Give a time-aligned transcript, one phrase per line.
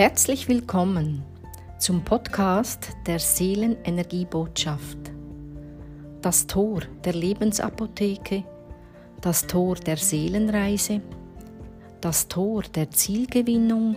[0.00, 1.22] Herzlich willkommen
[1.78, 4.96] zum Podcast der Seelenenergiebotschaft.
[6.22, 8.44] Das Tor der Lebensapotheke,
[9.20, 11.02] das Tor der Seelenreise,
[12.00, 13.94] das Tor der Zielgewinnung,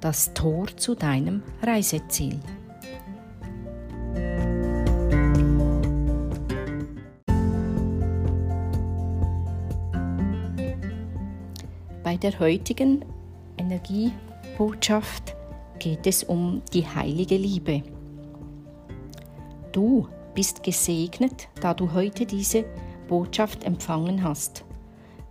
[0.00, 2.40] das Tor zu deinem Reiseziel.
[12.02, 13.04] Bei der heutigen
[14.54, 15.34] Energiebotschaft
[15.80, 17.82] geht es um die heilige Liebe.
[19.72, 22.64] Du bist gesegnet, da du heute diese
[23.08, 24.64] Botschaft empfangen hast,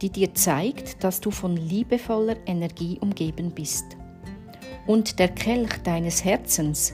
[0.01, 3.85] die dir zeigt, dass du von liebevoller Energie umgeben bist
[4.87, 6.93] und der Kelch deines Herzens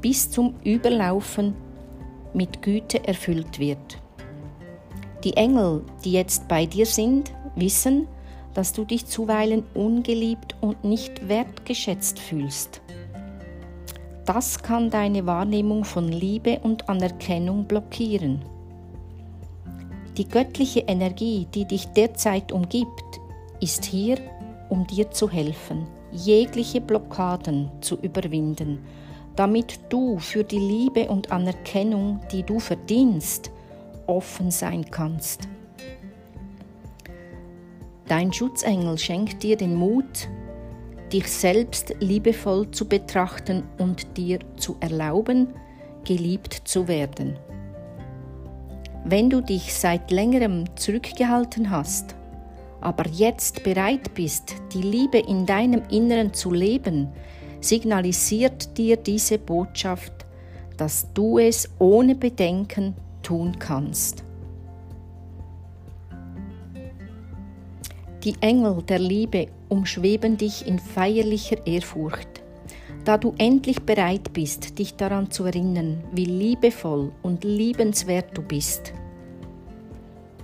[0.00, 1.54] bis zum Überlaufen
[2.32, 4.00] mit Güte erfüllt wird.
[5.22, 8.08] Die Engel, die jetzt bei dir sind, wissen,
[8.54, 12.80] dass du dich zuweilen ungeliebt und nicht wertgeschätzt fühlst.
[14.24, 18.42] Das kann deine Wahrnehmung von Liebe und Anerkennung blockieren.
[20.18, 23.20] Die göttliche Energie, die dich derzeit umgibt,
[23.60, 24.18] ist hier,
[24.68, 28.80] um dir zu helfen, jegliche Blockaden zu überwinden,
[29.36, 33.50] damit du für die Liebe und Anerkennung, die du verdienst,
[34.06, 35.48] offen sein kannst.
[38.08, 40.28] Dein Schutzengel schenkt dir den Mut,
[41.12, 45.48] dich selbst liebevoll zu betrachten und dir zu erlauben,
[46.06, 47.36] geliebt zu werden.
[49.04, 52.14] Wenn du dich seit längerem zurückgehalten hast,
[52.80, 57.08] aber jetzt bereit bist, die Liebe in deinem Inneren zu leben,
[57.60, 60.12] signalisiert dir diese Botschaft,
[60.78, 64.24] dass du es ohne Bedenken tun kannst.
[68.24, 72.42] Die Engel der Liebe umschweben dich in feierlicher Ehrfurcht,
[73.04, 78.92] da du endlich bereit bist, dich daran zu erinnern, wie liebevoll und liebenswert du bist.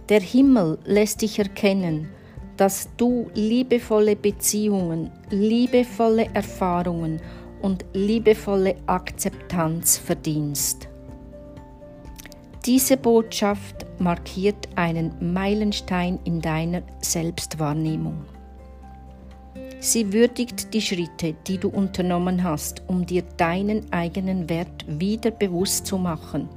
[0.08, 2.08] Der Himmel lässt dich erkennen,
[2.56, 7.20] dass du liebevolle Beziehungen, liebevolle Erfahrungen
[7.60, 10.88] und liebevolle Akzeptanz verdienst.
[12.66, 18.24] Diese Botschaft markiert einen Meilenstein in deiner Selbstwahrnehmung.
[19.80, 25.86] Sie würdigt die Schritte, die du unternommen hast, um dir deinen eigenen Wert wieder bewusst
[25.86, 26.48] zu machen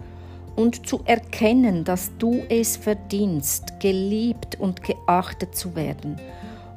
[0.56, 6.16] und zu erkennen, dass du es verdienst, geliebt und geachtet zu werden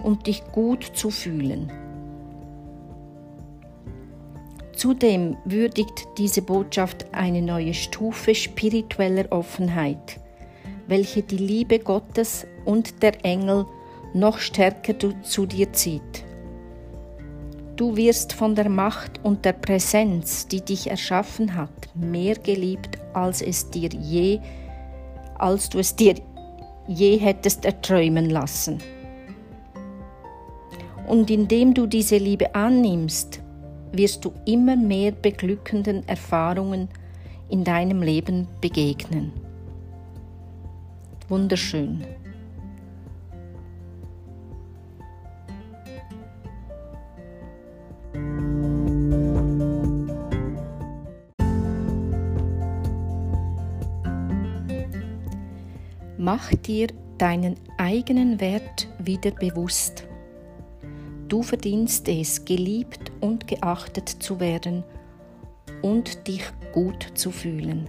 [0.02, 1.72] und dich gut zu fühlen.
[4.74, 10.18] Zudem würdigt diese Botschaft eine neue Stufe spiritueller Offenheit,
[10.90, 13.64] welche die Liebe Gottes und der Engel
[14.12, 16.24] noch stärker zu dir zieht.
[17.76, 23.40] Du wirst von der Macht und der Präsenz, die dich erschaffen hat, mehr geliebt, als
[23.40, 24.40] es dir je,
[25.38, 26.16] als du es dir
[26.88, 28.78] je hättest erträumen lassen.
[31.06, 33.40] Und indem du diese Liebe annimmst,
[33.92, 36.88] wirst du immer mehr beglückenden Erfahrungen
[37.48, 39.49] in deinem Leben begegnen.
[41.30, 42.04] Wunderschön.
[56.18, 60.08] Mach dir deinen eigenen Wert wieder bewusst.
[61.28, 64.82] Du verdienst es, geliebt und geachtet zu werden
[65.80, 66.42] und dich
[66.72, 67.88] gut zu fühlen.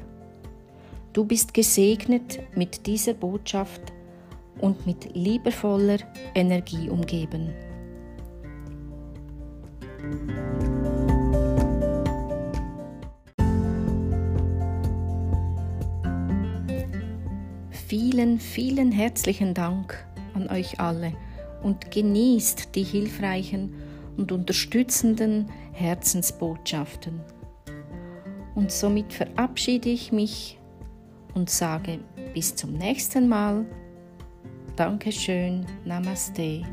[1.14, 3.82] Du bist gesegnet mit dieser Botschaft
[4.62, 5.98] und mit liebevoller
[6.34, 7.54] Energie umgeben.
[17.72, 21.12] Vielen, vielen herzlichen Dank an euch alle
[21.62, 23.74] und genießt die hilfreichen
[24.16, 27.20] und unterstützenden Herzensbotschaften.
[28.56, 30.58] Und somit verabschiede ich mich
[31.34, 32.00] und sage
[32.34, 33.66] bis zum nächsten Mal.
[34.76, 36.64] Dankeschön, Namaste.